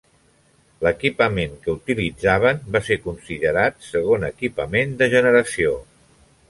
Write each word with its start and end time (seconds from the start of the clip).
L'equipament 0.85 1.51
que 1.67 1.75
utilitzaven 1.79 2.63
va 2.77 2.81
ser 2.89 2.99
considerat 3.05 3.81
segon 3.91 4.29
equipament 4.35 5.01
de 5.03 5.15
generació. 5.15 5.81